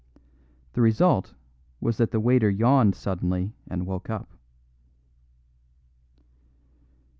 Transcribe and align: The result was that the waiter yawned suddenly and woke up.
The 0.73 0.81
result 0.81 1.35
was 1.79 1.97
that 1.97 2.09
the 2.09 2.19
waiter 2.19 2.49
yawned 2.49 2.95
suddenly 2.95 3.53
and 3.67 3.85
woke 3.85 4.09
up. 4.09 4.33